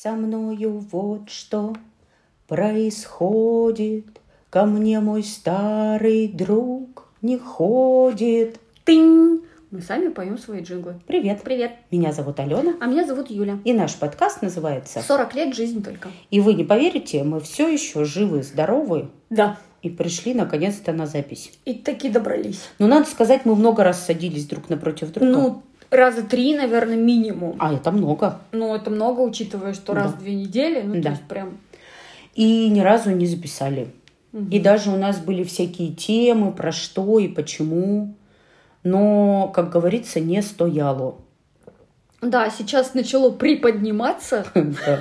[0.00, 1.74] Со мною вот что
[2.46, 8.60] происходит, Ко мне мой старый друг не ходит.
[8.84, 9.40] Тынь!
[9.72, 11.00] Мы сами поем свои джинглы.
[11.08, 11.42] Привет.
[11.42, 11.72] Привет.
[11.90, 12.74] Меня зовут Алена.
[12.80, 13.58] А меня зовут Юля.
[13.64, 16.10] И наш подкаст называется 40 лет жизнь только.
[16.30, 19.58] И вы не поверите, мы все еще живы, здоровы Да.
[19.82, 21.58] и пришли наконец-то на запись.
[21.64, 22.60] И таки добрались.
[22.78, 25.32] Но надо сказать, мы много раз садились друг напротив друга.
[25.32, 27.56] Ну, раза три, наверное, минимум.
[27.58, 28.38] а это много.
[28.52, 30.16] Ну, это много, учитывая, что раз Да.
[30.18, 30.82] в две недели.
[30.82, 31.02] Ну, Да.
[31.02, 31.58] то есть прям...
[32.34, 33.88] И ни разу не записали.
[34.50, 38.14] И даже у нас были всякие темы, про что и почему.
[38.84, 41.16] Но, как говорится, не стояло.
[42.20, 44.44] Да, сейчас начало приподниматься.
[44.54, 45.00] Да.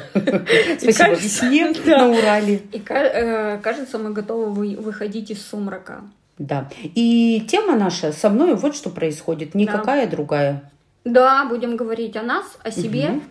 [0.80, 1.98] Спасибо весне да.
[2.08, 2.62] на Урале.
[2.72, 6.02] И э, кажется, мы готовы вы- выходить из сумрака.
[6.38, 6.70] Да.
[6.84, 9.56] И тема наша со мной вот что происходит.
[9.56, 10.72] Никакая другая.
[11.11, 13.21] Да, будем говорить о нас, о себе,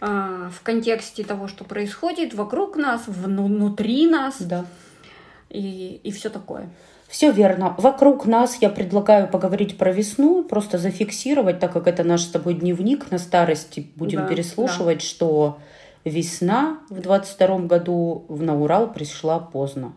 [0.00, 4.64] а, в контексте того, что происходит вокруг нас, вну- внутри нас Да.
[5.50, 6.68] и, и все такое.
[7.08, 7.74] Все верно.
[7.78, 12.54] Вокруг нас я предлагаю поговорить про весну, просто зафиксировать, так как это наш с тобой
[12.54, 13.86] дневник на старости.
[13.96, 15.58] Будем Да, переслушивать, что
[16.04, 19.92] весна в 22 году в на Урал пришла поздно.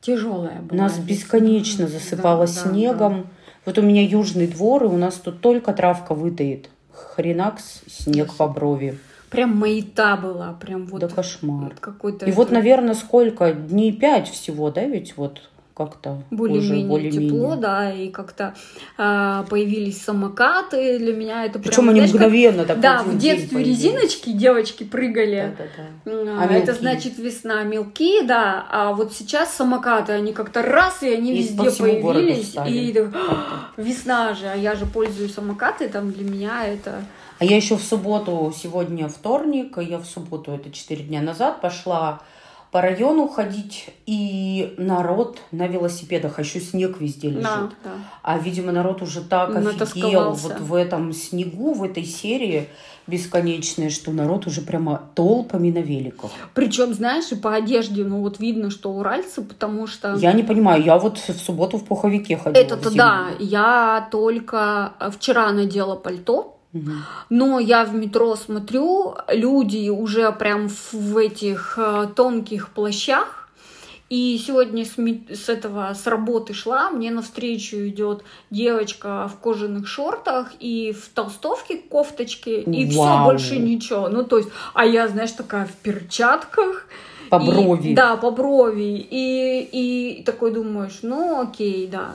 [0.00, 0.82] Тяжелая была.
[0.82, 1.04] Нас весна.
[1.06, 3.26] бесконечно засыпало Да, да, снегом.
[3.64, 6.68] Вот у меня южный двор, и у нас тут только травка вытает.
[6.92, 8.98] Хренакс, снег по брови.
[9.30, 11.70] Прям маята была, прям вот да кошмар.
[11.70, 13.52] вот какой-то И вот, наверное, сколько?
[13.52, 17.30] Дней пять всего, да, ведь вот как-то более-менее более-менее.
[17.30, 18.54] тепло, да, и как-то
[18.96, 20.98] а, появились самокаты.
[20.98, 23.78] Для меня это прям, Причем они знаешь, как- мгновенно так Да, в детстве появились.
[23.78, 25.54] резиночки девочки прыгали.
[25.58, 26.32] Да-да-да.
[26.38, 26.74] А, А это мелкие?
[26.74, 28.66] значит весна мелкие, да.
[28.70, 32.54] А вот сейчас самокаты, они как-то раз, и они И везде появились.
[32.68, 33.12] И так,
[33.76, 37.04] весна же, а я же пользуюсь самокаты, там для меня это...
[37.40, 42.20] А я еще в субботу, сегодня вторник, я в субботу, это 4 дня назад, пошла
[42.74, 47.44] по району ходить, и народ на велосипедах, а еще снег везде лежит.
[47.44, 47.90] Да, да.
[48.24, 50.48] А, видимо, народ уже так офигел Натасковался.
[50.48, 52.68] вот в этом снегу, в этой серии
[53.06, 56.32] бесконечной, что народ уже прямо толпами на великах.
[56.52, 60.16] Причем, знаешь, и по одежде, ну вот видно, что уральцы, потому что...
[60.16, 62.60] Я не понимаю, я вот в субботу в пуховике ходила.
[62.60, 66.53] Это-то да, я только вчера надела пальто,
[67.30, 73.48] Но я в метро смотрю, люди уже прям в, этих э, тонких плащах.
[74.10, 74.96] И сегодня с,
[75.34, 81.76] с этого с работы шла, мне навстречу идет девочка в кожаных шортах и в толстовке,
[81.78, 84.08] кофточке, и все больше ничего.
[84.08, 86.86] Ну, то есть, а я, знаешь, такая в перчатках.
[87.30, 87.94] По И- брови.
[87.94, 89.06] да, по брови.
[89.10, 92.14] И, и такой думаешь, ну окей, да.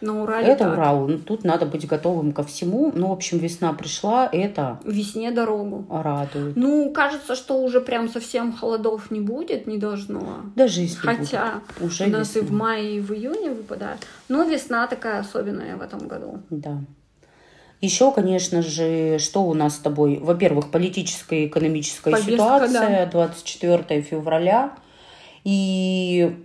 [0.00, 0.72] На Урале Это так.
[0.74, 1.08] Урал.
[1.08, 2.90] Ну, Тут надо быть готовым ко всему.
[2.94, 5.84] Ну, в общем, весна пришла, это Весне дорогу.
[5.90, 6.56] радует.
[6.56, 10.22] Ну, кажется, что уже прям совсем холодов не будет, не должно.
[10.56, 11.90] Даже если Хотя будет.
[11.92, 12.56] уже у нас и весна.
[12.56, 13.98] в мае, и в июне выпадает.
[14.28, 16.38] Но весна такая особенная в этом году.
[16.48, 16.78] Да.
[17.82, 20.18] Еще, конечно же, что у нас с тобой?
[20.22, 24.72] Во-первых, политическая и экономическая Повестка, ситуация, 24 февраля.
[25.44, 26.36] И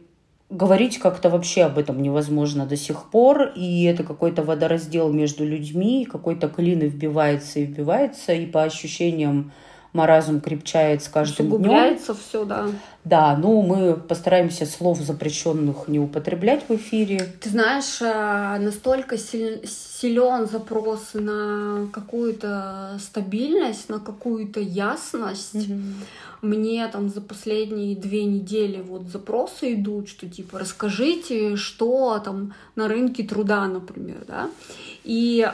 [0.56, 3.52] говорить как-то вообще об этом невозможно до сих пор.
[3.56, 8.34] И это какой-то водораздел между людьми, какой-то клин и вбивается и вбивается.
[8.34, 9.52] И по ощущениям
[9.95, 11.56] маразм крепчает с каждым днем.
[11.61, 12.67] Усугубляется все, да.
[13.06, 17.33] Да, ну мы постараемся слов запрещенных не употреблять в эфире.
[17.39, 25.69] Ты знаешь, э, настолько силен запрос на какую-то стабильность, на какую-то ясность.
[26.41, 32.88] Мне там за последние две недели вот запросы идут, что типа расскажите, что там на
[32.88, 34.50] рынке труда, например, да.
[35.03, 35.47] И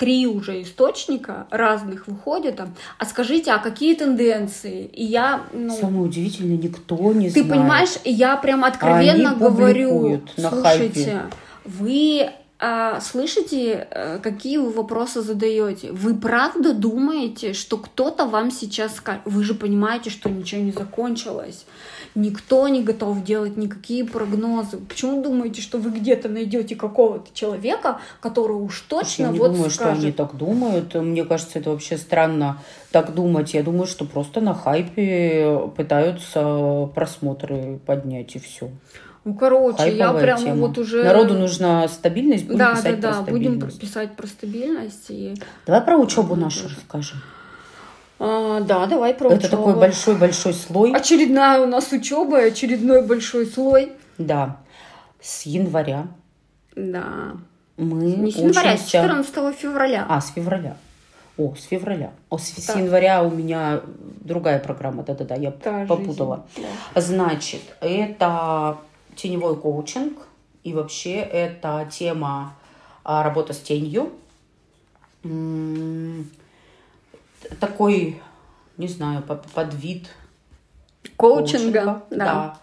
[0.00, 4.86] три уже источника разных выходят там, а скажите, а какие тенденции?
[4.86, 7.50] И я, ну, Самое удивительное, никто не ты знает.
[7.50, 11.26] понимаешь, я прям откровенно Они говорю, на слушайте,
[11.66, 12.30] вы
[13.00, 15.92] слышите, э, какие вы вопросы задаете?
[15.92, 19.22] Вы правда думаете, что кто-то вам сейчас скажет?
[19.24, 21.64] Вы же понимаете, что ничего не закончилось.
[22.14, 24.76] Никто не готов делать никакие прогнозы.
[24.76, 29.70] Почему думаете, что вы где-то найдете какого-то человека, который уж точно Я не вот думаю,
[29.70, 30.02] что скажет?
[30.02, 30.94] они так думают.
[30.94, 32.58] Мне кажется, это вообще странно
[32.90, 33.54] так думать.
[33.54, 38.70] Я думаю, что просто на хайпе пытаются просмотры поднять и все.
[39.24, 40.66] Ну, короче, я Хайповая прямо тема.
[40.68, 41.04] вот уже...
[41.04, 43.80] Народу нужна стабильность, будем Да, да, писать да, про будем стабильность.
[43.80, 45.34] писать про стабильность и
[45.66, 47.18] Давай про учебу нашу расскажем.
[48.18, 49.56] А, да, давай про Это учебу.
[49.56, 50.92] такой большой-большой слой.
[50.92, 53.92] Очередная у нас учеба, очередной большой слой.
[54.18, 54.56] Да.
[55.20, 56.06] С января
[56.74, 57.32] Да.
[57.76, 60.06] мы Не с января, с учимся- 14 февраля.
[60.08, 60.76] А, с февраля.
[61.36, 62.10] О, с февраля.
[62.28, 62.76] О, с, с Так.
[62.76, 63.80] января у меня
[64.20, 66.44] другая программа, да-да-да, я Та попутала.
[66.56, 67.00] жизнь, да.
[67.00, 68.76] Значит, это
[69.20, 70.18] теневой коучинг,
[70.64, 72.54] и вообще это тема
[73.04, 74.12] а, работа с тенью.
[77.58, 78.20] Такой,
[78.76, 80.08] не знаю, по- подвид
[81.16, 82.58] Коучинга, да.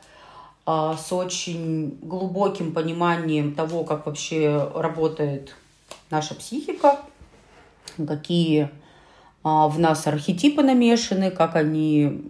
[0.66, 5.56] А, с очень глубоким пониманием того, как вообще работает
[6.10, 7.00] наша психика,
[7.96, 8.70] какие
[9.68, 12.22] в нас архетипы намешаны, как они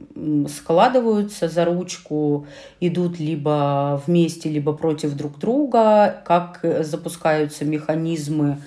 [0.50, 2.48] складываются за ручку,
[2.80, 8.60] идут либо вместе, либо против друг друга, как э, запускаются механизмы,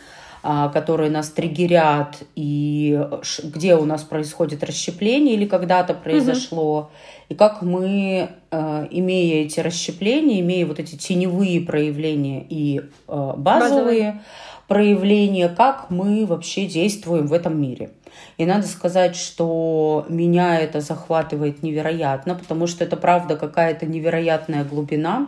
[0.43, 2.99] а, которые нас триггерят, и
[3.43, 6.91] где у нас происходит расщепление или когда-то произошло,
[7.29, 14.23] и как мы, э, имея эти расщепления, имея вот эти теневые проявления и э, базовые
[14.71, 17.91] проявления, как мы вообще действуем в этом мире.
[18.39, 25.27] И надо сказать, что меня это захватывает невероятно, потому что это правда какая-то невероятная глубина.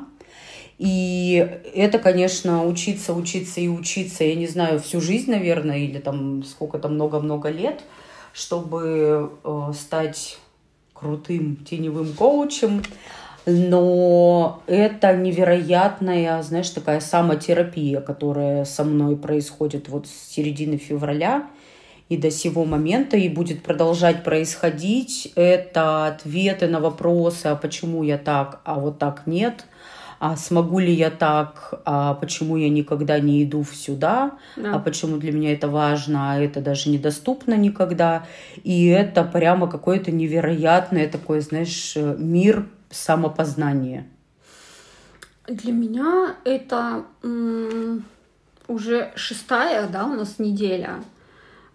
[0.78, 6.44] И это, конечно, учиться, учиться и учиться, я не знаю, всю жизнь, наверное, или там
[6.44, 7.82] сколько-то много-много лет,
[8.32, 10.38] чтобы э, стать
[10.94, 12.84] крутым теневым коучем.
[13.46, 21.48] Но это невероятная, знаешь, такая самотерапия, которая со мной происходит вот с середины февраля
[22.08, 25.32] и до сего момента, и будет продолжать происходить.
[25.34, 29.64] Это ответы на вопросы, а почему я так, а вот так нет,
[30.20, 34.76] а смогу ли я так, а почему я никогда не иду сюда, Да.
[34.76, 38.24] а почему для меня это важно, а это даже недоступно никогда.
[38.62, 44.06] И это прямо какое-то невероятное такое, знаешь, мир самопознания.
[45.48, 47.04] Для меня это
[48.68, 51.02] уже шестая, да, у нас неделя.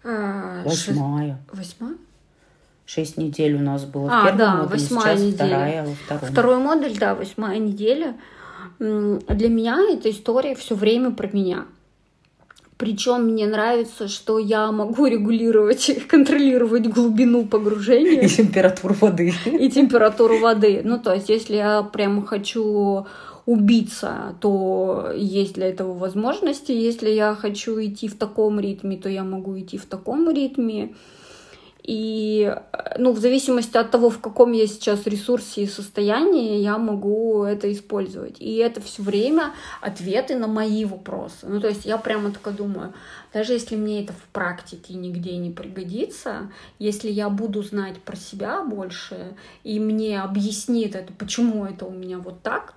[0.04, 1.38] Э, шест- Восьмая.
[1.52, 1.94] Восьмая?
[2.86, 5.34] Шесть недель у нас было А, в первом да, модуле, восьмая сейчас неделя.
[5.46, 6.32] вторая во втором.
[6.32, 8.16] Второй модуль, да, восьмая неделя.
[8.78, 11.66] Для меня эта история все время про меня.
[12.78, 18.22] Причем мне нравится, что я могу регулировать, контролировать глубину погружения.
[18.22, 19.34] И температуру воды.
[19.44, 20.82] и температуру воды.
[20.84, 23.04] Ну, то есть, если я прям хочу
[23.46, 26.70] убиться, то есть для этого возможности.
[26.70, 30.94] Если я хочу идти в таком ритме, то я могу идти в таком ритме.
[31.88, 36.76] И, э, ну, в зависимости от того, в каком я сейчас ресурсе и состоянии, я
[36.76, 38.36] могу это использовать.
[38.40, 41.46] И это все время ответы на мои вопросы.
[41.48, 42.92] Ну, то есть я прямо такая думаю,
[43.32, 48.62] даже если мне это в практике нигде не пригодится, если я буду знать про себя
[48.62, 52.74] больше, и мне объяснит это, почему это у меня вот так,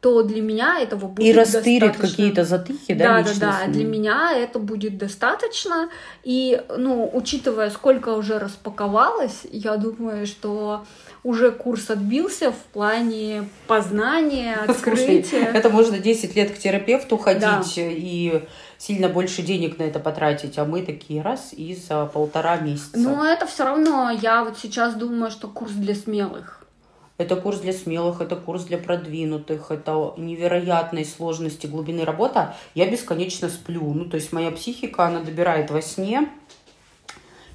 [0.00, 3.72] то для меня этого будет И растырит какие-то затыки, да, Да, да, да.
[3.72, 5.90] Для меня это будет достаточно.
[6.24, 10.86] И, ну, учитывая, сколько уже распаковалось, я думаю, что
[11.22, 15.44] уже курс отбился в плане познания, Слушай, открытия.
[15.52, 17.62] это можно 10 лет к терапевту ходить Да.
[17.76, 18.42] и
[18.78, 22.98] сильно больше денег на это потратить, а мы такие раз и за полтора месяца.
[22.98, 26.59] Но это все равно, я вот сейчас думаю, что курс для смелых.
[27.20, 32.54] Это курс для смелых, это курс для продвинутых, это невероятной сложности глубины работа.
[32.74, 33.92] Я бесконечно сплю.
[33.92, 36.30] Ну, то есть моя психика, она добирает во сне.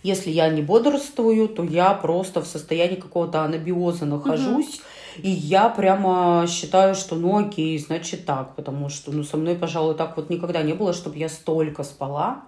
[0.03, 4.81] Если я не бодрствую, то я просто в состоянии какого-то анабиоза нахожусь.
[5.17, 8.55] И я прямо считаю, что ну окей, значит так.
[8.55, 12.43] Потому что ну, со мной, пожалуй, так вот никогда не было, чтобы я столько спала.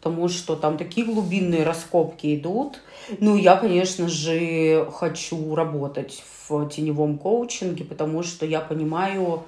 [0.00, 2.80] Потому что там такие глубинные раскопки идут.
[3.18, 9.44] Ну, я, конечно же, хочу работать в теневом коучинге, потому что я понимаю,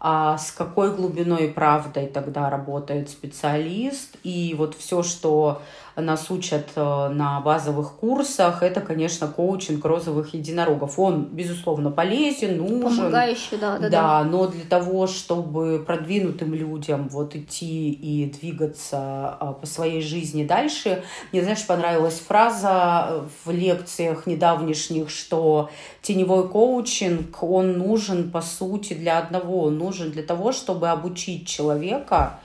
[0.00, 4.16] а с какой глубиной и правдой тогда работает специалист.
[4.22, 5.62] И вот все, что
[6.00, 10.98] нас учат э, на базовых курсах, это, конечно, коучинг розовых единорогов.
[10.98, 12.98] Он, безусловно, полезен, нужен.
[12.98, 19.52] Помогающий, да, да, Да, но для того, чтобы продвинутым людям вот идти и двигаться а,
[19.52, 21.02] по своей жизни дальше,
[21.32, 25.70] мне, знаешь, понравилась фраза в лекциях недавнешних, что
[26.02, 29.64] теневой коучинг, он нужен, по сути, для одного.
[29.64, 32.38] Он нужен для того, чтобы обучить человека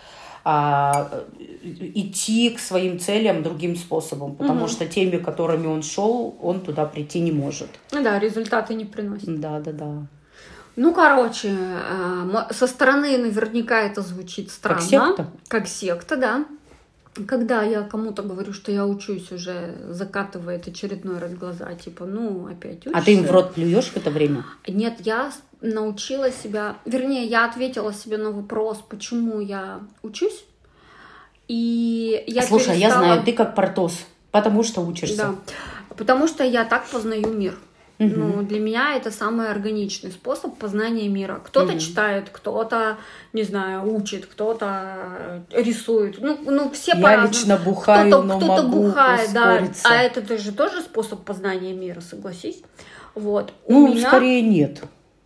[0.46, 1.24] а,
[1.96, 4.68] идти к своим целям другим способом, потому Мгм.
[4.70, 7.70] что теми, которыми он шел, он туда прийти не может.
[7.92, 9.40] Ну да, результаты не приносят.
[9.40, 10.08] Да, да, да.
[10.76, 11.52] Ну, короче,
[12.26, 14.80] мо- со стороны наверняка это звучит странно.
[14.82, 15.28] Как секта?
[15.48, 16.46] Как секта, да.
[17.28, 22.88] Когда я кому-то говорю, что я учусь, уже закатывает очередной раз глаза, типа, ну, опять
[22.88, 22.98] учишься.
[22.98, 24.44] А ты им в рот плюешь в это время?
[24.68, 25.32] Нет, я
[25.64, 30.44] научила себя, вернее, я ответила себе на вопрос, почему я учусь.
[31.48, 35.18] И я Слушай, а я перестала- знаю, ты как Портос, потому что учишься.
[35.18, 35.36] Да.
[35.96, 37.58] Потому что я так познаю мир.
[38.00, 38.10] Угу.
[38.16, 41.42] Ну, для меня это самый органичный способ познания мира.
[41.46, 41.80] Кто-то угу.
[41.80, 42.98] читает, кто-то,
[43.34, 46.18] не знаю, учит, кто-то рисует.
[46.20, 49.84] Ну, ну все Я лично бухаю, кто-то, но кто-то могу бухает, ускориться.
[49.84, 49.90] да.
[49.92, 52.64] А это же тоже способ познания мира, согласись.
[53.16, 53.54] Вот.
[53.68, 54.08] Ну, меня...
[54.08, 54.82] скорее нет.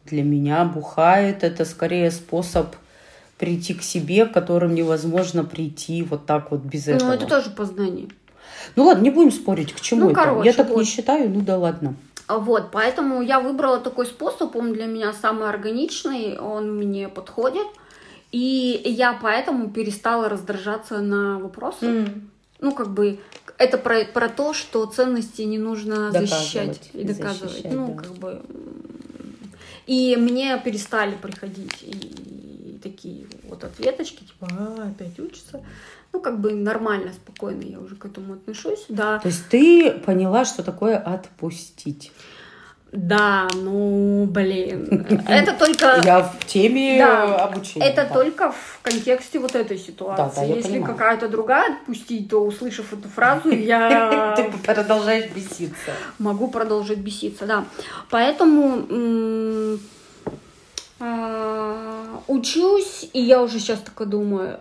[0.08, 2.76] Для меня бухает это скорее способ
[3.38, 7.10] прийти к себе, к которым невозможно прийти вот так вот без этого.
[7.10, 8.08] Ну, это тоже познание.
[8.76, 10.22] Ну ладно, не будем спорить, к чему ну, это.
[10.22, 10.80] Короче, Я так вот.
[10.80, 11.96] не считаю, ну да ладно.
[12.28, 17.68] Вот, поэтому я выбрала такой способ, он для меня самый органичный, он мне подходит.
[18.34, 21.86] И я поэтому перестала раздражаться на вопросы.
[21.86, 22.22] Mm.
[22.60, 23.20] Ну, как бы,
[23.58, 27.52] это про, про то, что ценности не нужно доказывать защищать и доказывать.
[27.52, 28.04] Защищать, ну, да.
[28.04, 28.42] как бы.
[29.88, 35.64] И мне перестали приходить и, такие вот ответочки, типа, а, опять учится
[36.14, 39.20] ну, как бы нормально, спокойно я уже к этому отношусь, да.
[39.20, 42.12] То есть ты поняла, что такое отпустить?
[42.92, 46.02] Да, ну, блин, это только...
[46.04, 47.86] Я в теме да, обучения.
[47.86, 48.14] Это да.
[48.14, 50.42] только в контексте вот этой ситуации.
[50.42, 54.36] Да, да, Если какая-то другая отпустить, то, услышав эту фразу, я...
[54.36, 55.92] Ты продолжаешь беситься.
[56.18, 57.66] Могу продолжить беситься, да.
[58.10, 59.78] Поэтому
[61.00, 64.60] а, учусь, и я уже сейчас такая думаю,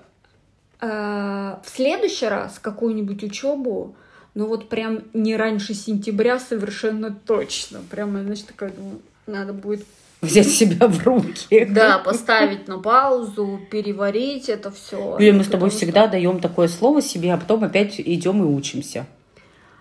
[0.80, 3.96] Э, в следующий раз какую-нибудь учебу,
[4.36, 7.80] ну вот прям не раньше сентября совершенно точно.
[7.90, 9.84] Прямо, значит, такая думаю, надо будет
[10.20, 11.66] взять себя в руки.
[11.70, 15.16] Да, поставить на паузу, переварить это все.
[15.18, 16.12] Юля, мы с тобой всегда что...
[16.12, 19.06] даем такое слово себе, а потом опять идем и учимся.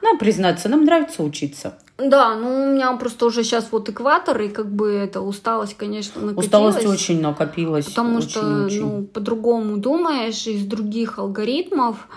[0.02, 1.78] Нам признаться, нам нравится учиться.
[1.98, 6.22] Да, ну у меня просто уже сейчас вот экватор, и как бы это усталость, конечно,
[6.22, 6.46] накопилась.
[6.46, 7.86] Усталость очень накопилась.
[7.88, 8.82] Потому очень, что, очень.
[8.82, 12.08] ну, по-другому думаешь, из других алгоритмов,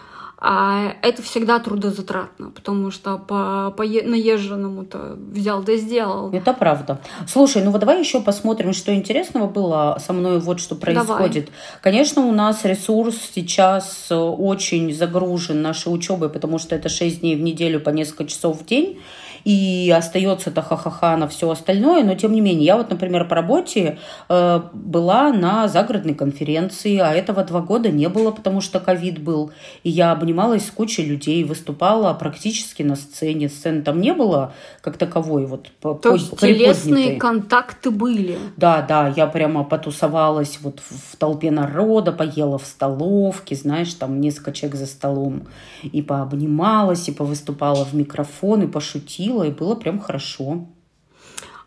[0.41, 6.31] а это всегда трудозатратно, потому что по, по наезженному-то взял да сделал.
[6.33, 7.01] Это правда.
[7.27, 11.47] Слушай, ну вот давай еще посмотрим, что интересного было со мной, вот что происходит.
[11.47, 11.83] Давай.
[11.83, 17.41] Конечно, у нас ресурс сейчас очень загружен нашей учебой, потому что это 6 дней в
[17.41, 19.01] неделю по несколько часов в день
[19.45, 23.99] и остается-то ха-ха-ха на все остальное, но тем не менее, я вот, например, по работе
[24.29, 29.51] э, была на загородной конференции, а этого два года не было, потому что ковид был,
[29.83, 34.97] и я обнималась с кучей людей, выступала практически на сцене, сцены там не было как
[34.97, 38.39] таковой, вот То по, есть телесные контакты были?
[38.57, 44.21] Да, да, я прямо потусовалась вот в, в толпе народа, поела в столовке, знаешь, там
[44.21, 45.49] несколько человек за столом,
[45.83, 50.67] и пообнималась, и повыступала в микрофон, и пошутила, ходила, и было прям хорошо.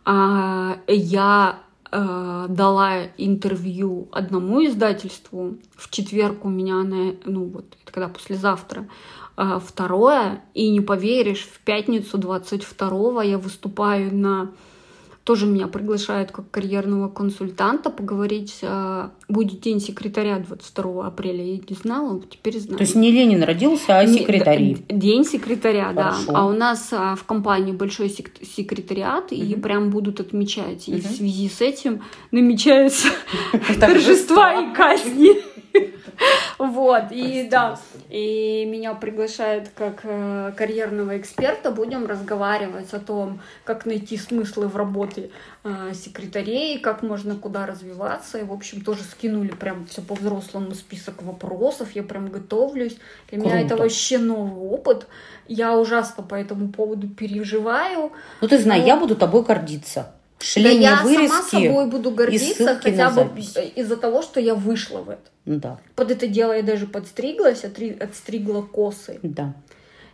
[0.06, 1.60] А, я
[1.92, 5.58] э, дала интервью одному издательству.
[5.76, 8.88] В четверг у меня, на, ну вот, это когда послезавтра,
[9.38, 10.44] э, второе.
[10.54, 14.52] И не поверишь, в пятницу 22 я выступаю на
[15.24, 18.60] тоже меня приглашают как карьерного консультанта поговорить.
[18.64, 21.44] А, будет день секретаря 22 апреля.
[21.44, 22.78] Я не знала, теперь знаю.
[22.78, 24.78] То есть не Ленин родился, а секретарь.
[24.90, 26.32] День секретаря, Хорошо.
[26.32, 26.40] да.
[26.40, 29.42] А у нас а, в компании большой секретариат, угу.
[29.42, 30.90] и прям будут отмечать.
[30.90, 31.02] И угу.
[31.02, 32.02] в связи с этим
[32.32, 33.10] намечаются
[33.80, 35.51] торжества и казни.
[36.58, 43.86] Вот, и да, и меня приглашают как э, карьерного эксперта, будем разговаривать о том, как
[43.88, 45.32] найти смыслы в работе
[45.64, 51.24] э, секретарей, как можно куда развиваться, и, в общем, тоже скинули прям все по-взрослому список
[51.24, 52.98] вопросов, я прям готовлюсь,
[53.30, 53.56] для Круто.
[53.56, 55.08] меня это вообще новый опыт,
[55.48, 58.12] я ужасно по этому поводу переживаю.
[58.40, 58.88] Ну, ты знаешь, но...
[58.88, 60.14] я буду тобой гордиться.
[60.42, 63.30] Шли да я сама собой буду гордиться хотя бы
[63.76, 65.22] из-за того, что я вышла в это.
[65.46, 65.80] Да.
[65.96, 69.20] Под это дело я даже подстриглась, отри, отстригла косы.
[69.24, 69.54] Да.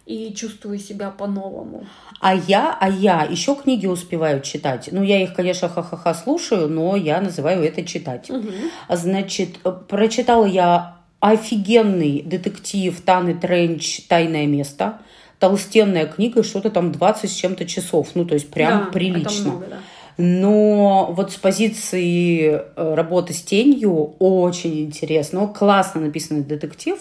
[0.05, 1.85] И чувствую себя по-новому.
[2.21, 4.89] А я, а я еще книги успеваю читать.
[4.91, 8.29] Ну, я их, конечно, ха-ха-ха слушаю, но я называю это читать.
[8.29, 8.49] Угу.
[8.89, 9.57] Значит,
[9.89, 14.99] прочитала я офигенный детектив Таны Тренч «Тайное место».
[15.39, 18.09] Толстенная книга, что-то там 20 с чем-то часов.
[18.15, 19.51] Ну, то есть прям да, прилично.
[19.51, 19.77] много, да.
[20.17, 25.47] Но вот с позиции э, работы с тенью очень интересно.
[25.47, 26.97] Классно написанный детектив.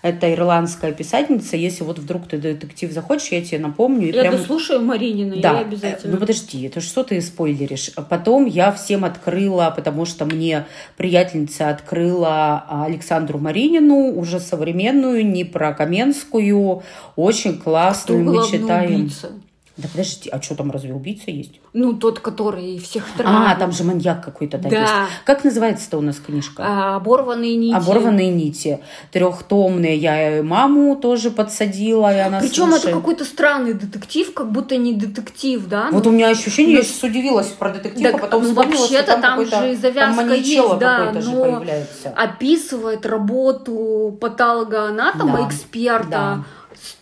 [0.00, 1.56] Это ирландская писательница.
[1.56, 4.08] Если вот вдруг ты детектив захочешь, я тебе напомню.
[4.08, 4.36] И я прям...
[4.36, 5.54] дослушаю Маринина, да.
[5.54, 6.14] я обязательно.
[6.14, 7.90] Ну подожди, это что ты спойлеришь?
[8.08, 15.72] Потом я всем открыла, потому что мне приятельница открыла Александру Маринину, уже современную, не про
[15.74, 16.82] Каменскую,
[17.16, 18.24] очень классную.
[18.24, 18.94] Кто мы читаем.
[18.94, 19.30] Убийца?
[19.78, 21.60] Да подожди, а что там разве убийца есть?
[21.72, 23.52] Ну, тот, который всех травит.
[23.52, 24.80] А, там же маньяк какой-то, да, да.
[24.80, 24.92] есть.
[25.24, 26.64] Как называется-то у нас книжка?
[26.66, 27.76] А, «Оборванные нити».
[27.76, 28.80] «Оборванные нити».
[29.12, 29.96] Трехтомные.
[29.96, 35.64] Я маму тоже подсадила, и она Причем это какой-то странный детектив, как будто не детектив,
[35.68, 35.90] да?
[35.92, 36.78] Вот ну, у меня ощущение, но...
[36.80, 39.76] я сейчас удивилась про детектив, так, а потом ну, вспомнила, вообще-то что там, там же
[39.76, 42.08] завязка там есть, да, но же появляется.
[42.16, 45.46] описывает работу патологоанатома, да.
[45.46, 46.44] эксперта, да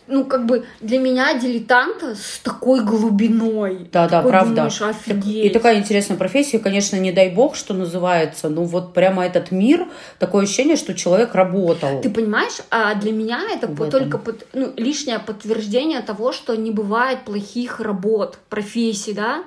[0.07, 3.89] ну, как бы для меня дилетанта с такой глубиной.
[3.91, 4.55] Да, да, правда.
[4.55, 5.45] Думаешь, офигеть.
[5.45, 9.87] И такая интересная профессия, конечно, не дай бог, что называется, ну вот прямо этот мир,
[10.19, 12.01] такое ощущение, что человек работал.
[12.01, 17.25] Ты понимаешь, а для меня это только под, ну, лишнее подтверждение того, что не бывает
[17.25, 19.43] плохих работ, профессий, да.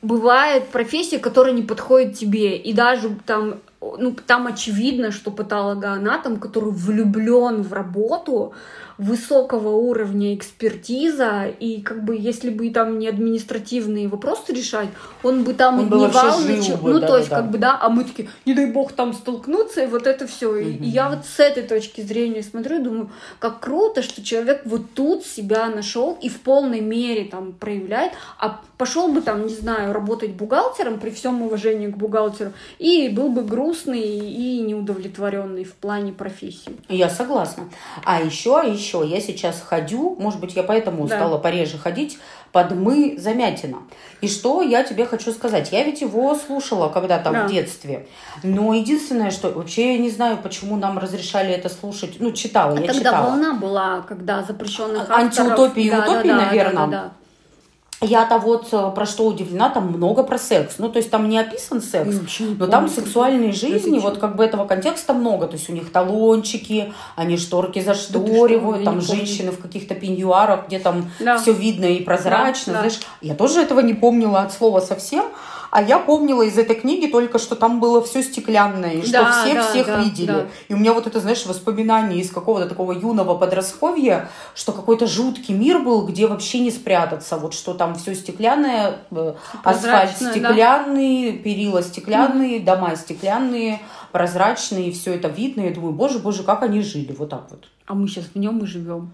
[0.00, 6.72] Бывает профессия, которая не подходит тебе, и даже там ну, там очевидно, что патологоанатом, который
[6.72, 8.54] влюблен в работу,
[8.98, 14.88] высокого уровня экспертиза, и как бы если бы там не административные вопросы решать,
[15.22, 16.88] он бы там он не вал ничего.
[16.88, 17.36] Ну, да, то есть, да.
[17.36, 20.56] как бы, да, а мы такие, не дай бог там столкнуться, и вот это все.
[20.56, 24.62] И, и я вот с этой точки зрения смотрю и думаю, как круто, что человек
[24.64, 29.54] вот тут себя нашел и в полной мере там проявляет, а пошел бы там, не
[29.54, 35.74] знаю, работать бухгалтером при всем уважении к бухгалтеру, и был бы грустный и неудовлетворенный в
[35.74, 36.72] плане профессии.
[36.88, 37.68] Я согласна.
[38.04, 39.06] А еще, еще еще.
[39.06, 41.16] Я сейчас ходю, может быть, я поэтому да.
[41.16, 42.18] стала пореже ходить,
[42.52, 43.78] под «мы» Замятина.
[44.20, 45.70] И что я тебе хочу сказать?
[45.70, 47.46] Я ведь его слушала когда-то да.
[47.46, 48.08] в детстве.
[48.42, 52.16] Но единственное, что вообще я не знаю, почему нам разрешали это слушать.
[52.18, 53.26] Ну, читала, а я тогда читала.
[53.26, 55.38] волна была, когда запрещенных авторов...
[55.38, 56.72] Антиутопии и да, утопии, да, наверное.
[56.74, 57.12] Да, да, да.
[58.00, 60.76] Я-то вот э, про что удивлена, там много про секс.
[60.78, 64.44] Ну, то есть там не описан секс, не но там сексуальные жизни, вот как бы
[64.44, 65.48] этого контекста много.
[65.48, 70.78] То есть у них талончики, они шторки зашторивают, да там женщины в каких-то пеньюарах, где
[70.78, 71.38] там да.
[71.38, 72.74] все видно и прозрачно.
[72.74, 73.06] Да, знаешь, да.
[73.20, 75.24] я тоже этого не помнила от слова совсем.
[75.70, 79.32] А я помнила из этой книги только, что там было все стеклянное, и что да,
[79.32, 80.26] все да, всех да, видели.
[80.26, 80.46] Да.
[80.68, 85.54] И у меня вот это, знаешь, воспоминание из какого-то такого юного подростковья, что какой-то жуткий
[85.54, 87.36] мир был, где вообще не спрятаться.
[87.36, 91.42] Вот что там все стеклянное, э, асфальт стеклянный, да?
[91.42, 93.80] перила стеклянные, дома стеклянные,
[94.12, 95.62] прозрачные, все это видно.
[95.62, 97.68] Я думаю, боже, боже, как они жили, вот так вот.
[97.86, 99.12] А мы сейчас в нем и живем.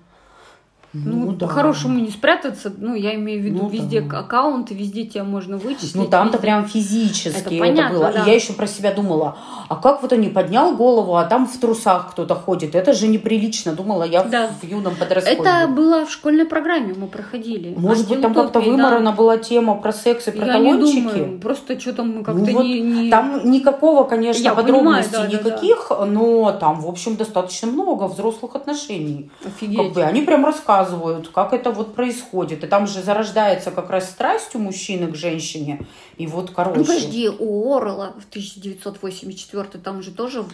[0.94, 1.46] Ну, ну да.
[1.46, 2.72] по-хорошему не спрятаться.
[2.76, 4.20] Ну, я имею в виду, ну, везде да.
[4.20, 5.96] аккаунты, везде тебя можно вычислить.
[5.96, 8.12] Ну, там-то прям физически это, понятно, это было.
[8.12, 8.22] Да.
[8.22, 9.36] И я еще про себя думала,
[9.68, 12.74] а как вот он не поднял голову, а там в трусах кто-то ходит?
[12.76, 14.48] Это же неприлично, думала я да.
[14.48, 15.40] в, в юном подростковье.
[15.40, 17.74] Это было в школьной программе, мы проходили.
[17.76, 19.16] Может быть, там как-то выморана да.
[19.16, 20.96] была тема про секс и про я талончики?
[20.96, 21.40] Не думаю.
[21.40, 23.10] Просто что-то мы как-то ну, вот не, не...
[23.10, 26.06] Там никакого, конечно, я подробностей понимаю, да, никаких, да, да.
[26.06, 29.30] но там, в общем, достаточно много взрослых отношений.
[29.44, 29.78] Офигеть.
[29.78, 30.83] Как бы они прям рассказывают,
[31.32, 32.62] как это это вот происходит.
[32.62, 35.86] И там же зарождается как раз страсть у мужчины к женщине.
[36.18, 36.78] И вот, короче...
[36.78, 40.44] Ну, подожди, у Орла в 1984 там же тоже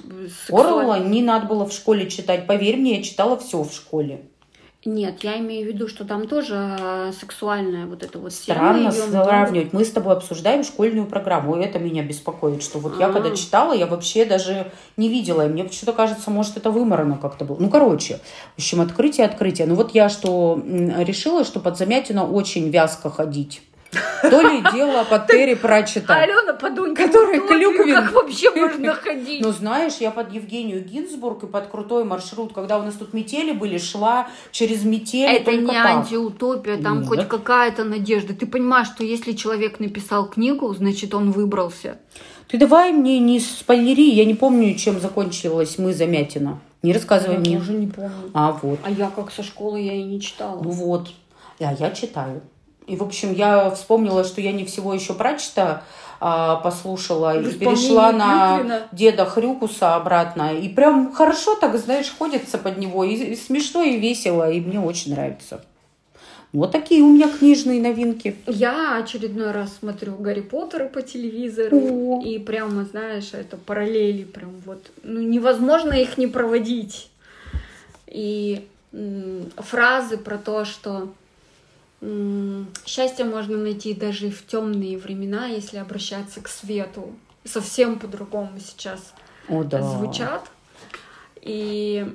[0.47, 0.81] сексуально...
[0.81, 2.47] Орла не надо было в школе читать.
[2.47, 4.30] Поверь мне, я читала все в школе.
[4.87, 9.75] Нет, я имею в виду, что там тоже э, сексуальная вот эта вот Странно сравнивать.
[9.75, 13.09] Мы с тобой обсуждаем школьную программу, и это меня беспокоит, что вот А-а-а.
[13.09, 13.37] я когда а.
[13.37, 17.59] читала, я вообще даже не видела, и мне почему-то кажется, может, это выморано как-то было.
[17.61, 18.21] Ну, короче,
[18.55, 19.67] в общем, открытие, открытие.
[19.67, 23.61] Ну, вот я что решила, что под Замятина очень вязко ходить.
[23.91, 26.15] То ли дело под Терри Пратчета.
[26.15, 27.95] Алена подумай, который Клюквин.
[27.95, 29.43] Как вообще можно ходить?
[29.43, 33.53] Ну, знаешь, я под Евгению Гинзбург и под крутой маршрут, когда у нас тут метели
[33.53, 35.87] были, шла через метели Это не так.
[35.87, 37.09] антиутопия, там Нет.
[37.09, 38.35] хоть какая-то надежда.
[38.35, 41.99] Ты понимаешь, что если человек написал книгу, значит, он выбрался.
[42.47, 46.61] Ты давай мне не спойлери, я не помню, чем закончилась мы замятина.
[46.83, 47.53] Не рассказывай я мне.
[47.53, 48.31] Я тоже не помню.
[48.35, 48.79] А вот.
[48.85, 50.61] А я как со школы я и не читала.
[50.63, 51.09] Ну вот.
[51.59, 52.41] А я читаю.
[52.91, 55.85] И, в общем, я вспомнила, что я не всего еще прочита
[56.19, 60.53] а, послушала и перешла на деда Хрюкуса обратно.
[60.53, 63.05] И прям хорошо так, знаешь, ходится под него.
[63.05, 65.65] И, и смешно, и весело, и мне очень нравится.
[66.53, 68.35] Вот такие у меня книжные новинки.
[68.47, 71.79] Я очередной раз смотрю Гарри Поттера по телевизору.
[71.79, 72.23] О.
[72.25, 74.91] И прямо, знаешь, это параллели прям вот.
[75.05, 77.09] Ну, невозможно их не проводить.
[78.09, 78.67] И
[79.59, 81.13] фразы про то, что
[82.87, 87.15] Счастье можно найти даже в темные времена, если обращаться к свету.
[87.45, 89.13] Совсем по-другому сейчас
[89.49, 89.83] О, да.
[89.83, 90.51] звучат.
[91.43, 92.07] И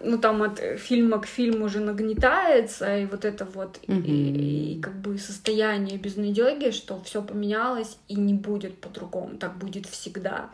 [0.00, 4.00] ну там от фильма к фильму уже нагнетается, и вот это вот угу.
[4.00, 9.86] и, и как бы состояние безнадеги, что все поменялось и не будет по-другому, так будет
[9.86, 10.50] всегда.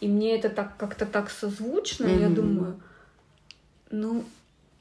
[0.00, 2.20] И мне это так как-то так созвучно, угу.
[2.20, 2.80] я думаю,
[3.90, 4.24] ну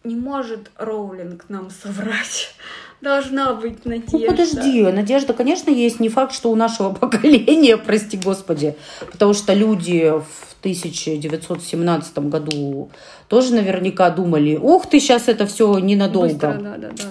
[0.04, 2.54] не может Роулинг нам соврать.
[3.02, 4.18] Должна быть надежда.
[4.18, 6.00] Ну, подожди, надежда, конечно, есть.
[6.00, 8.76] Не факт, что у нашего поколения, прости господи.
[9.12, 12.90] Потому что люди в 1917 году
[13.28, 16.28] тоже наверняка думали, ух ты, сейчас это все ненадолго.
[16.28, 17.04] Быстро, да, да, да,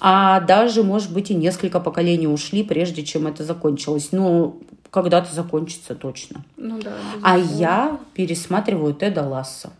[0.00, 4.08] а даже, может быть, и несколько поколений ушли, прежде чем это закончилось.
[4.12, 4.56] Но
[4.90, 6.44] когда-то закончится точно.
[6.56, 6.92] Ну да.
[7.22, 9.70] А я пересматриваю Теда Ласса.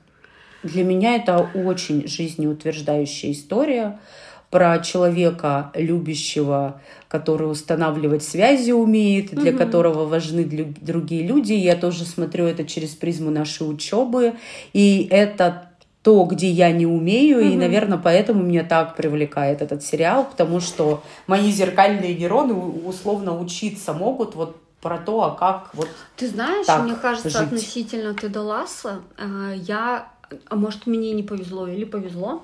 [0.63, 3.99] Для меня это очень жизнеутверждающая история
[4.51, 9.59] про человека, любящего, который устанавливать связи умеет, для угу.
[9.59, 11.53] которого важны другие люди.
[11.53, 14.35] Я тоже смотрю это через призму нашей учебы.
[14.73, 15.71] И это
[16.03, 17.47] то, где я не умею, угу.
[17.47, 23.93] и, наверное, поэтому меня так привлекает этот сериал, потому что мои зеркальные нейроны условно учиться
[23.93, 25.89] могут вот про то, а как вот.
[26.17, 27.41] Ты знаешь, мне кажется, жить.
[27.41, 30.09] относительно Теда Ласса, э, я,
[30.49, 32.43] а может, мне не повезло или повезло,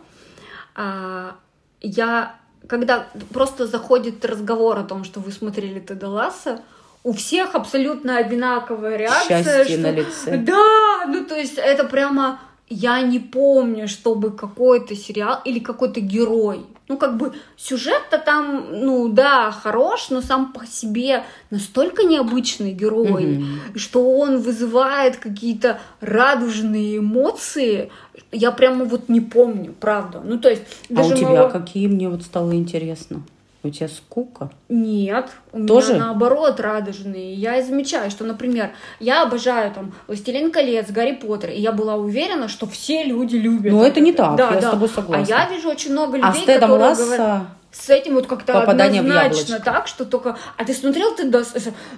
[0.75, 1.37] а,
[1.81, 2.37] я,
[2.67, 6.63] когда просто заходит разговор о том, что вы смотрели Теда Ласса,
[7.03, 9.43] у всех абсолютно одинаковая реакция.
[9.43, 9.83] Счастье что...
[9.83, 10.37] на лице.
[10.39, 16.67] Да, ну то есть это прямо я не помню, чтобы какой-то сериал или какой-то герой.
[16.89, 23.25] Ну, как бы сюжет-то там, ну да, хорош, но сам по себе настолько необычный герой,
[23.25, 23.77] mm-hmm.
[23.77, 27.91] что он вызывает какие-то радужные эмоции.
[28.31, 30.21] Я прямо вот не помню, правда.
[30.25, 30.63] Ну, то есть.
[30.89, 31.49] Даже а у тебя моего...
[31.49, 33.23] какие мне вот стало интересно?
[33.67, 34.51] У тебя скука?
[34.69, 35.95] Нет, у Тоже?
[35.95, 37.35] меня наоборот радужные.
[37.35, 42.47] Я замечаю, что, например, я обожаю там «Властелин колец», «Гарри Поттер», и я была уверена,
[42.49, 43.73] что все люди любят.
[43.73, 44.69] Но это, это не так, да, я да.
[44.69, 45.37] с тобой согласна.
[45.37, 47.05] А я вижу очень много а людей, а которые Ласса...
[47.05, 47.43] говорят
[47.79, 50.37] с этим вот как-то однозначно так, что только...
[50.57, 51.43] А ты смотрел ты да,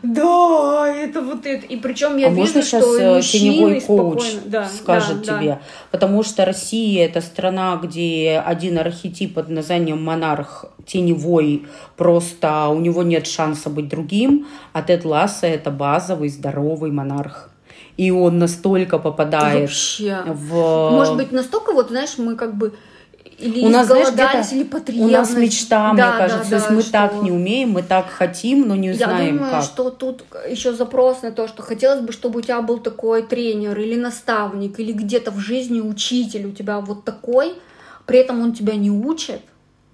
[0.03, 1.67] да, это вот это.
[1.67, 5.49] И причем я а вижу, можно сейчас что э, теневой коуч да, скажет да, тебе?
[5.49, 5.61] Да.
[5.91, 13.03] Потому что Россия это страна, где один архетип под названием монарх теневой, просто у него
[13.03, 17.51] нет шанса быть другим, а Тед Ласса это базовый, здоровый монарх
[17.97, 20.23] и он настолько попадает Вообще.
[20.25, 20.91] в...
[20.93, 22.73] Может быть, настолько, вот, знаешь, мы как бы
[23.39, 25.15] или у нас, знаешь, или потребность.
[25.15, 26.51] У нас мечта, да, мне кажется.
[26.51, 26.93] Да, То есть мы что...
[26.93, 29.63] так не умеем, мы так хотим, но не знаем Я думаю, как.
[29.63, 33.79] что тут еще запрос на то, что хотелось бы, чтобы у тебя был такой тренер
[33.79, 37.55] или наставник, или где-то в жизни учитель у тебя вот такой,
[38.07, 39.41] при этом он тебя не учит,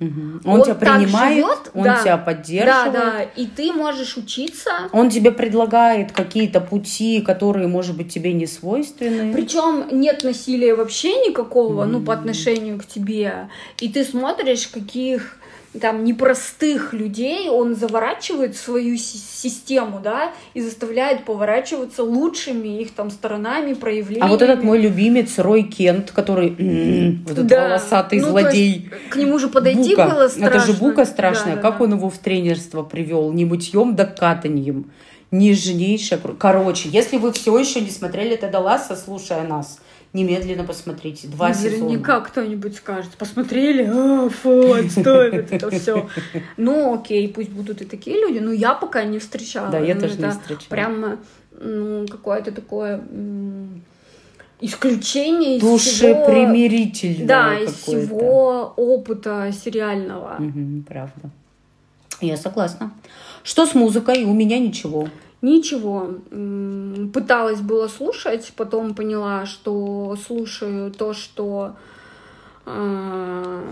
[0.01, 0.41] Угу.
[0.45, 2.93] Он, он тебя принимает, живет, он да, тебя поддерживает.
[2.93, 4.71] Да, да, и ты можешь учиться.
[4.93, 9.33] Он тебе предлагает какие-то пути, которые, может быть, тебе не свойственны.
[9.33, 13.49] Причем нет насилия вообще никакого, mm ну, по отношению к тебе.
[13.79, 15.39] И ты смотришь, каких
[15.81, 23.75] там непростых людей он заворачивает свою систему, да, и заставляет поворачиваться лучшими их там сторонами,
[23.75, 24.27] проявлениями.
[24.27, 26.51] А вот этот мой любимец Рой Кент, который
[27.25, 27.69] вот этот да.
[27.69, 28.91] волосатый ну, злодей.
[29.11, 30.09] к нему же подойти Бука.
[30.09, 30.57] было страшно.
[30.57, 31.57] Это же Бука страшная.
[31.57, 31.85] Да, да, как да.
[31.85, 33.33] он его в тренерство привел?
[33.33, 34.91] Не мытьем, да катаньем.
[35.31, 36.21] Нежнейшая.
[36.39, 39.81] Короче, если вы все еще не смотрели Теда Ласса, слушая нас,
[40.15, 41.29] немедленно посмотрите.
[41.29, 42.21] Два Наверняка сезона.
[42.21, 46.09] кто-нибудь скажет, посмотрели, а, фу, отстой, это все.
[46.57, 49.69] Ну, окей, пусть будут и такие люди, но я пока не встречала.
[49.71, 50.69] Да, я ну, тоже не встречала.
[50.69, 51.19] Прям
[51.61, 53.05] ну, какое-то такое
[54.61, 60.37] исключение из Душепримирительное Да, из всего опыта сериального.
[60.39, 61.31] Угу, правда.
[62.21, 62.93] Я согласна.
[63.43, 64.25] Что с музыкой?
[64.25, 65.09] У меня ничего.
[65.45, 66.21] Ничего.
[67.13, 71.77] Пыталась было слушать, потом поняла, что слушаю то, что
[72.65, 73.63] а,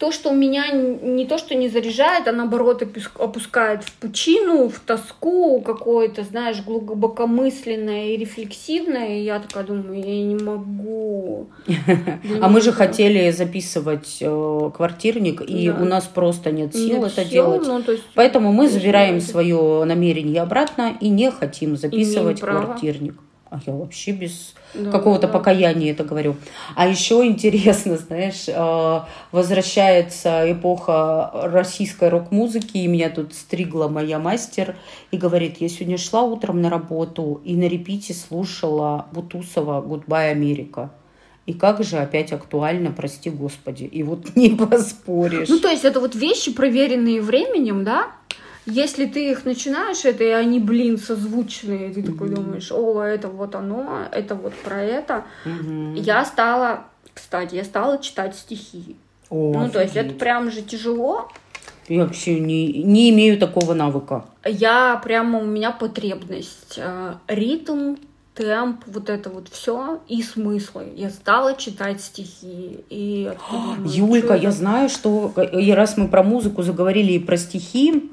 [0.00, 2.82] то, что меня не то, что не заряжает, а наоборот
[3.18, 9.18] опускает в пучину, в тоску какое-то, знаешь, глубокомысленное и рефлексивное.
[9.18, 11.50] И я такая думаю, я не могу.
[12.40, 17.66] А мы же хотели записывать э, квартирник, и у нас просто нет сил это делать.
[17.66, 17.82] Ну,
[18.14, 23.16] Поэтому мы забираем свое намерение обратно и не хотим записывать квартирник.
[23.50, 25.32] А я вообще без да, какого-то да.
[25.32, 26.36] покаяния это говорю.
[26.76, 29.00] А еще интересно, знаешь, э,
[29.32, 34.76] возвращается эпоха российской рок-музыки, и меня тут стригла моя мастер
[35.10, 40.90] и говорит, я сегодня шла утром на работу и на репите слушала Бутусова «Гудбай, Америка».
[41.46, 43.82] И как же опять актуально, прости господи.
[43.82, 45.48] И вот не поспоришь.
[45.48, 48.12] Ну, то есть это вот вещи, проверенные временем, да?
[48.70, 53.54] Если ты их начинаешь, это и они, блин, созвучные, ты такой думаешь, о, это вот
[53.54, 55.24] оно, это вот про это.
[55.94, 58.96] Я стала, кстати, я стала читать стихи.
[59.28, 59.72] О, ну, офигеть.
[59.72, 61.28] то есть это прям же тяжело.
[61.88, 64.24] Я вообще не, не имею такого навыка.
[64.44, 66.78] Я прямо, у меня потребность.
[66.78, 67.96] Э, ритм,
[68.34, 70.92] темп, вот это вот все и смыслы.
[70.94, 72.84] Я стала читать стихи.
[72.88, 73.30] И
[73.84, 78.10] Юлька, я знаю, что и раз мы про музыку заговорили и про стихи,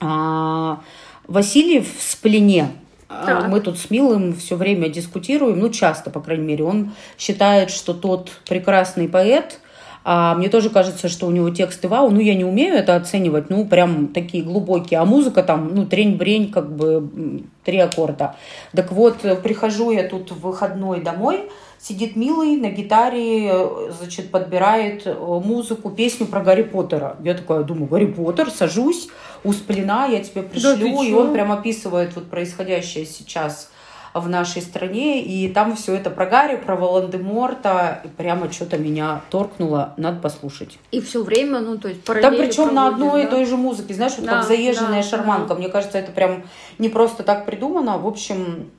[0.00, 0.80] а,
[1.26, 2.70] Васильев в плене.
[3.08, 3.48] А, так.
[3.48, 6.64] Мы тут с Милым все время дискутируем, ну часто, по крайней мере.
[6.64, 9.60] Он считает, что тот прекрасный поэт,
[10.02, 12.10] а мне тоже кажется, что у него тексты вау.
[12.10, 14.98] Ну, я не умею это оценивать, ну, прям такие глубокие.
[14.98, 18.36] А музыка там, ну, трень-брень, как бы три аккорда.
[18.74, 23.52] Так вот, прихожу я тут в выходной домой, сидит милый на гитаре,
[23.98, 27.16] значит, подбирает э, музыку, песню про Гарри Поттера.
[27.22, 29.08] Я такая думаю, Гарри Поттер, сажусь,
[29.44, 33.70] у Сплина, я тебе пришлю, да и он прям описывает вот происходящее сейчас
[34.12, 39.94] в нашей стране, и там все это про Гарри, про Волан-де-Морта, прямо что-то меня торкнуло,
[39.96, 40.78] надо послушать.
[40.90, 43.28] И все время, ну, то есть параллельно Да причем на одной да?
[43.28, 45.48] и той же музыке, знаешь, вот да, как заезженная да, шарманка.
[45.50, 45.54] Да.
[45.54, 46.42] Мне кажется, это прям
[46.78, 47.98] не просто так придумано.
[47.98, 48.70] В общем,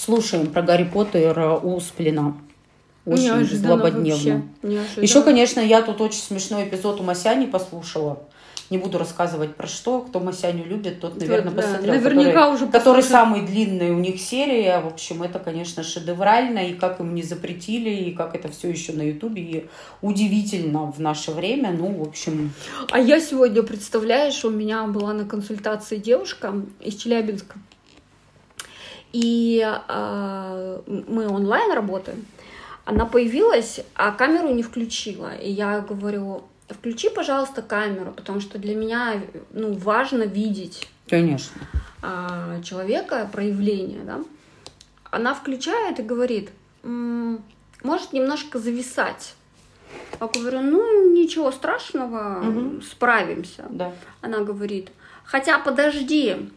[0.00, 2.36] слушаем про Гарри Поттера у Сплина.
[3.06, 4.42] Очень Неожиданно злободневно.
[4.62, 8.20] Еще, конечно, я тут очень смешной эпизод у Масяни послушала.
[8.68, 10.02] Не буду рассказывать про что.
[10.02, 11.94] Кто Масяню любит, тот, наверное, да, посмотрел.
[11.94, 14.80] Наверняка который, уже Который самый длинный у них серия.
[14.80, 16.68] В общем, это, конечно, шедеврально.
[16.68, 19.42] И как им не запретили, и как это все еще на Ютубе.
[19.42, 19.66] И
[20.02, 21.72] удивительно в наше время.
[21.72, 22.52] Ну, в общем...
[22.92, 27.56] А я сегодня, представляешь, у меня была на консультации девушка из Челябинска.
[29.12, 32.26] И э, мы онлайн работаем.
[32.84, 35.34] Она появилась, а камеру не включила.
[35.36, 39.20] И я говорю, включи, пожалуйста, камеру, потому что для меня
[39.52, 41.60] ну, важно видеть Конечно.
[42.02, 44.20] А, человека, проявление, да.
[45.10, 46.50] Она включает и говорит,
[46.84, 49.34] может немножко зависать.
[50.20, 52.80] Я говорю, ну ничего страшного, угу.
[52.80, 53.66] справимся.
[53.70, 53.92] Да.
[54.20, 54.90] Она говорит,
[55.24, 56.48] хотя подожди,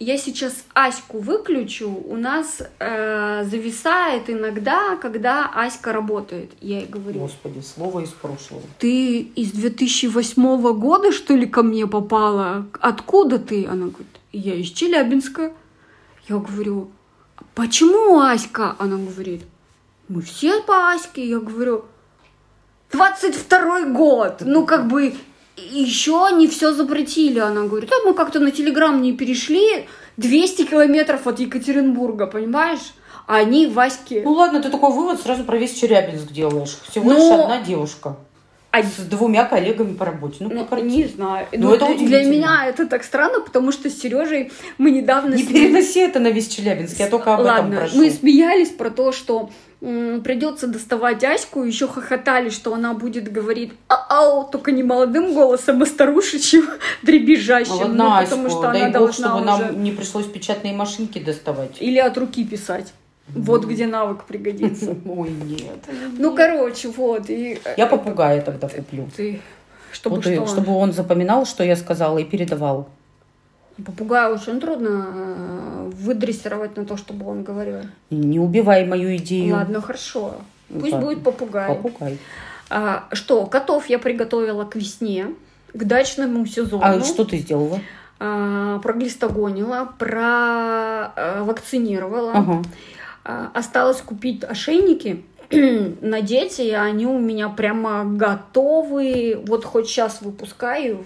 [0.00, 6.52] я сейчас Аську выключу, у нас э, зависает иногда, когда Аська работает.
[6.60, 7.20] Я ей говорю.
[7.20, 8.62] Господи, слово из прошлого.
[8.78, 12.66] Ты из 2008 года, что ли, ко мне попала?
[12.80, 13.66] Откуда ты?
[13.66, 15.52] Она говорит, я из Челябинска.
[16.28, 16.90] Я говорю,
[17.54, 18.76] почему Аська?
[18.78, 19.42] Она говорит,
[20.08, 21.26] мы все по Аське.
[21.26, 21.84] Я говорю,
[22.92, 24.42] 22 год.
[24.44, 25.14] Ну, как бы,
[25.70, 27.38] еще не все запретили.
[27.38, 32.92] Она говорит, а мы как-то на Телеграм не перешли 200 километров от Екатеринбурга, понимаешь?
[33.26, 34.22] А они Ваське...
[34.24, 36.78] Ну ладно, ты такой вывод сразу про весь Челябинск делаешь.
[36.88, 37.42] Всего лишь Но...
[37.42, 38.16] одна девушка.
[38.70, 38.82] А...
[38.82, 40.36] С двумя коллегами по работе.
[40.40, 41.46] Ну, ну не знаю.
[41.52, 45.34] Но ну, это для меня это так странно, потому что с Сережей мы недавно...
[45.34, 47.96] Не переноси это на весь Челябинск, я только об Ладно, этом прошу.
[47.96, 54.44] мы смеялись про то, что придется доставать Аську, еще хохотали, что она будет говорить ау,
[54.44, 56.68] только не молодым голосом, а старушечьим,
[57.02, 57.94] дребезжащим.
[57.96, 59.72] Ну, ну, потому что дай она бог, должна чтобы уже...
[59.72, 61.80] нам не пришлось печатные машинки доставать.
[61.80, 62.92] Или от руки писать.
[63.28, 64.96] Вот где навык пригодится.
[65.06, 65.84] Ой, нет.
[66.18, 67.28] Ну, короче, вот.
[67.28, 67.60] И...
[67.76, 69.08] Я попугая тогда куплю.
[69.16, 69.40] Ты...
[69.92, 70.46] Чтобы, вот что?
[70.46, 72.88] чтобы он запоминал, что я сказала, и передавал.
[73.84, 77.80] Попугая очень трудно э, выдрессировать на то, чтобы он говорил.
[78.10, 79.54] Не убивай мою идею.
[79.54, 80.36] Ладно, хорошо.
[80.68, 81.68] Пусть будет попугай.
[81.68, 82.18] Попугай.
[82.70, 85.28] А, что, котов я приготовила к весне,
[85.72, 86.82] к дачному сезону.
[86.84, 87.80] А что ты сделала?
[88.20, 92.32] А, проглистогонила, провакцинировала.
[92.32, 92.62] Ага.
[93.24, 99.42] А, осталось купить ошейники надеть, и они у меня прямо готовы.
[99.46, 101.02] Вот хоть сейчас выпускаю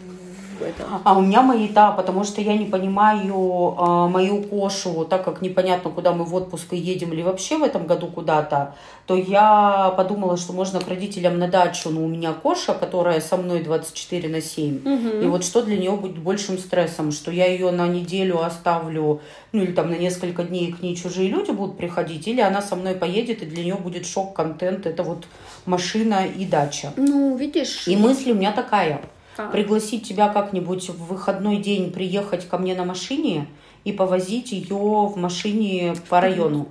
[0.62, 0.84] это.
[1.04, 5.42] А у меня мои, да, потому что я не понимаю а, мою кошу, так как
[5.42, 8.74] непонятно, куда мы в отпуск едем или вообще в этом году куда-то,
[9.06, 13.36] то я подумала, что можно к родителям на дачу, но у меня коша, которая со
[13.36, 15.24] мной 24 на 7, угу.
[15.24, 19.20] и вот что для нее будет большим стрессом, что я ее на неделю оставлю,
[19.52, 22.76] ну или там на несколько дней к ней чужие люди будут приходить, или она со
[22.76, 25.24] мной поедет, и для нее будет шок-контент, это вот
[25.66, 26.92] машина и дача.
[26.96, 27.86] Ну, видишь.
[27.88, 29.00] И мысль у меня такая–
[29.36, 29.48] а.
[29.50, 33.46] пригласить тебя как-нибудь в выходной день приехать ко мне на машине
[33.84, 36.68] и повозить ее в машине по району.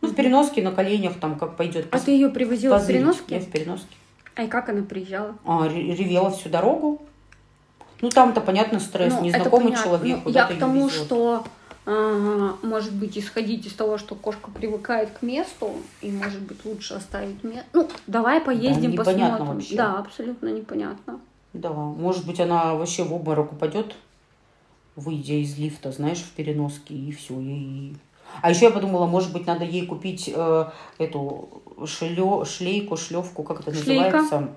[0.00, 1.86] Ну, в переноске, на коленях, там, как пойдет.
[1.90, 3.36] А ты ее привозила в переноске?
[3.36, 3.96] Я в переноске.
[4.34, 5.36] А и как она приезжала?
[5.44, 7.00] А, ревела всю дорогу.
[8.00, 10.18] Ну, там-то, понятно, стресс, ну, незнакомый человек.
[10.24, 11.44] Ну, я к тому, что
[11.86, 16.94] Ага, может быть, исходить из того, что кошка привыкает к месту, и, может быть, лучше
[16.94, 17.66] оставить место.
[17.74, 19.46] Ну, давай поездим, да, посмотрим.
[19.46, 19.76] Вообще.
[19.76, 21.20] Да, абсолютно непонятно.
[21.54, 23.94] Да, может быть, она вообще в обморок упадет,
[24.96, 27.40] выйдя из лифта, знаешь, в переноске, и все.
[27.40, 27.94] И...
[28.42, 30.64] А еще я подумала, может быть, надо ей купить э,
[30.98, 34.16] эту шлё, шлейку, шлевку, как это Шлейка.
[34.18, 34.48] называется.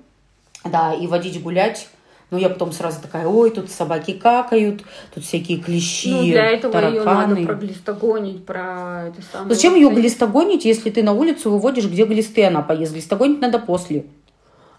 [0.65, 1.87] Да, и водить гулять
[2.29, 4.83] Но я потом сразу такая, ой, тут собаки какают,
[5.13, 6.97] тут всякие клещи, Ну, для этого тараканы.
[6.97, 9.53] ее надо проглистогонить, про это самое.
[9.53, 12.91] Зачем ее глистогонить, если ты на улицу выводишь, где глисты она поест?
[12.91, 14.07] Глистогонить надо после.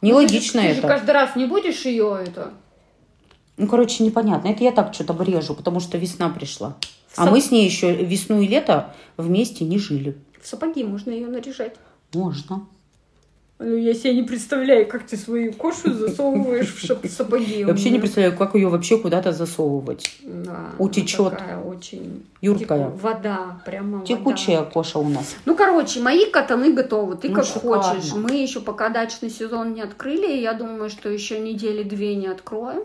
[0.03, 0.89] Нелогично Ну, ты же, Ты же это.
[0.89, 2.53] каждый раз не будешь ее это...
[3.57, 4.49] Ну, короче, непонятно.
[4.49, 6.77] Это я так что-то брежу, потому что весна пришла.
[7.17, 10.17] А Сап- мы с ней еще весну и лето вместе не жили.
[10.41, 11.75] В сапоги можно ее наряжать.
[12.15, 12.67] Можно.
[13.61, 17.59] Ну, я себе не представляю, как ты свою кошу засовываешь в сапоги.
[17.61, 20.17] Я вообще не представляю, как ее вообще куда-то засовывать.
[20.23, 21.35] Да, Утечет.
[21.67, 22.25] Очень...
[22.41, 22.89] Юркая.
[22.91, 24.71] Вода, прямо Текучая вода.
[24.71, 25.35] коша у нас.
[25.45, 27.17] Ну, короче, мои катаны готовы.
[27.17, 27.83] Ты Ну, как шикарно.
[27.83, 28.13] хочешь.
[28.13, 30.37] Мы еще пока дачный сезон не открыли.
[30.41, 32.85] Я думаю, что еще недели две не откроем.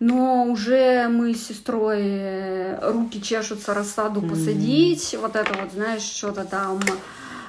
[0.00, 4.30] Но уже мы с сестрой э, руки чешутся рассаду Мгм.
[4.30, 5.16] посадить.
[5.20, 6.78] Вот это вот, знаешь, что-то там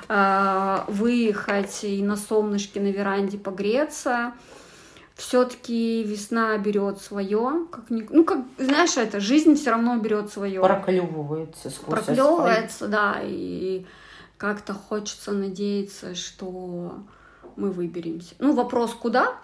[0.09, 4.33] выехать и на солнышке на веранде погреться.
[5.15, 7.67] Все-таки весна берет свое.
[7.69, 8.07] Как ни...
[8.09, 12.05] Ну, как, знаешь, это жизнь все равно берет свое Проклевывается асфальт.
[12.05, 13.85] проклевывается, да, и
[14.37, 17.03] как-то хочется надеяться, что
[17.57, 18.33] мы выберемся.
[18.39, 19.35] Ну, вопрос куда,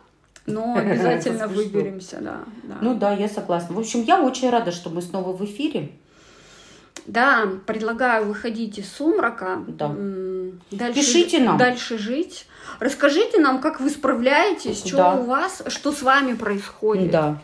[0.45, 2.45] но обязательно выберемся, да.
[2.63, 2.77] да.
[2.81, 3.75] Ну да, я согласна.
[3.75, 5.91] В общем, я очень рада, что мы снова в эфире.
[7.05, 9.63] Да, предлагаю выходить из сумрака.
[9.67, 9.95] Да.
[10.71, 11.57] Дальше, Пишите нам.
[11.57, 12.47] Дальше жить.
[12.79, 15.13] Расскажите нам, как вы справляетесь, что Да.
[15.15, 17.11] у вас, что с вами происходит.
[17.11, 17.41] Да.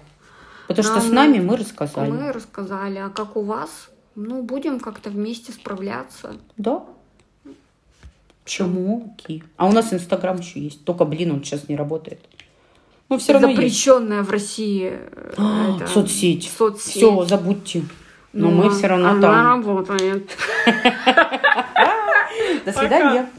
[0.68, 2.10] Потому что Нам- с нами мы рассказали.
[2.10, 3.90] Мы рассказали, а как у вас?
[4.16, 6.36] Ну, будем как-то вместе справляться.
[6.58, 6.84] Да.
[8.44, 9.16] Почему?
[9.20, 9.44] Окей.
[9.58, 10.84] А у нас Инстаграм еще есть.
[10.84, 12.20] Только, блин, он сейчас не работает.
[13.10, 13.58] Ну, все равно есть.
[13.60, 16.50] запрещенная в России э, А, это, Соцсеть.
[16.58, 16.96] соцсеть.
[16.96, 17.84] Все, забудьте.
[18.34, 19.66] Но Ну, мы все равно она там.
[19.66, 20.30] работает.
[22.66, 23.30] До свидания.